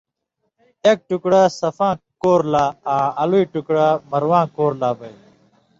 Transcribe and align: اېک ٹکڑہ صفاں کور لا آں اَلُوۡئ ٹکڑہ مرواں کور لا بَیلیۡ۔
اېک 0.85 0.99
ٹکڑہ 1.07 1.41
صفاں 1.59 1.93
کور 2.21 2.41
لا 2.51 2.63
آں 2.93 3.07
اَلُوۡئ 3.21 3.45
ٹکڑہ 3.53 3.87
مرواں 4.11 4.45
کور 4.55 4.71
لا 4.81 4.89
بَیلیۡ۔ 4.97 5.31